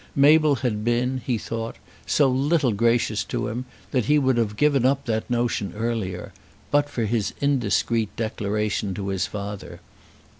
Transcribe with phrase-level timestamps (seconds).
[0.15, 1.75] Mabel had been, he thought,
[2.07, 6.33] so little gracious to him that he would have given up that notion earlier,
[6.71, 9.79] but for his indiscreet declaration to his father.